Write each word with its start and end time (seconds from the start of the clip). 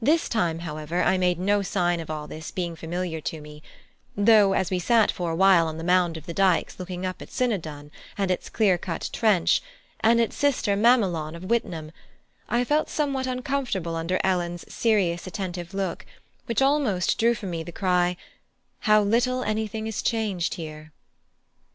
This 0.00 0.30
time, 0.30 0.60
however, 0.60 1.02
I 1.02 1.18
made 1.18 1.38
no 1.38 1.60
sign 1.60 2.00
of 2.00 2.08
all 2.08 2.26
this 2.26 2.50
being 2.50 2.74
familiar 2.74 3.20
to 3.20 3.38
me: 3.42 3.62
though 4.16 4.54
as 4.54 4.70
we 4.70 4.78
sat 4.78 5.12
for 5.12 5.30
a 5.30 5.36
while 5.36 5.66
on 5.66 5.76
the 5.76 5.84
mound 5.84 6.16
of 6.16 6.24
the 6.24 6.32
Dykes 6.32 6.78
looking 6.78 7.04
up 7.04 7.20
at 7.20 7.28
Sinodun 7.30 7.90
and 8.16 8.30
its 8.30 8.48
clear 8.48 8.78
cut 8.78 9.10
trench, 9.12 9.60
and 10.00 10.22
its 10.22 10.36
sister 10.36 10.74
mamelon 10.74 11.34
of 11.34 11.42
Whittenham, 11.50 11.92
I 12.48 12.64
felt 12.64 12.88
somewhat 12.88 13.26
uncomfortable 13.26 13.94
under 13.94 14.18
Ellen's 14.24 14.64
serious 14.72 15.26
attentive 15.26 15.74
look, 15.74 16.06
which 16.46 16.62
almost 16.62 17.18
drew 17.18 17.34
from 17.34 17.50
me 17.50 17.62
the 17.62 17.72
cry, 17.72 18.16
"How 18.78 19.02
little 19.02 19.42
anything 19.42 19.86
is 19.86 20.00
changed 20.00 20.54
here!" 20.54 20.92